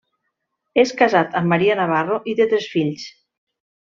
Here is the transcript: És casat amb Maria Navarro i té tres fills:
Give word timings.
És 0.83 0.93
casat 1.01 1.37
amb 1.41 1.51
Maria 1.53 1.75
Navarro 1.83 2.17
i 2.33 2.39
té 2.39 2.49
tres 2.55 2.67
fills: 2.77 3.05